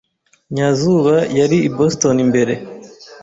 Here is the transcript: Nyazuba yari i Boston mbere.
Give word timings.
Nyazuba 0.55 1.15
yari 1.39 1.57
i 1.67 1.69
Boston 1.75 2.17
mbere. 2.29 2.53